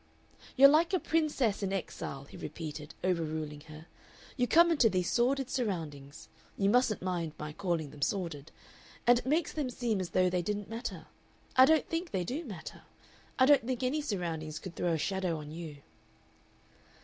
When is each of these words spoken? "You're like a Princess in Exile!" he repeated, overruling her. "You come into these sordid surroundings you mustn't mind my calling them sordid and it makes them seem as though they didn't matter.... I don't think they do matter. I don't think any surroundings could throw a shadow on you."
"You're 0.55 0.67
like 0.67 0.93
a 0.95 0.99
Princess 0.99 1.61
in 1.61 1.71
Exile!" 1.71 2.23
he 2.23 2.35
repeated, 2.35 2.95
overruling 3.03 3.61
her. 3.67 3.85
"You 4.35 4.47
come 4.47 4.71
into 4.71 4.89
these 4.89 5.11
sordid 5.11 5.47
surroundings 5.51 6.27
you 6.57 6.71
mustn't 6.71 7.03
mind 7.03 7.33
my 7.37 7.53
calling 7.53 7.91
them 7.91 8.01
sordid 8.01 8.51
and 9.05 9.19
it 9.19 9.27
makes 9.27 9.53
them 9.53 9.69
seem 9.69 10.01
as 10.01 10.09
though 10.09 10.27
they 10.27 10.41
didn't 10.41 10.71
matter.... 10.71 11.05
I 11.55 11.65
don't 11.65 11.87
think 11.87 12.09
they 12.09 12.23
do 12.23 12.43
matter. 12.43 12.81
I 13.37 13.45
don't 13.45 13.63
think 13.67 13.83
any 13.83 14.01
surroundings 14.01 14.57
could 14.57 14.75
throw 14.75 14.91
a 14.93 14.97
shadow 14.97 15.37
on 15.37 15.51
you." 15.51 15.83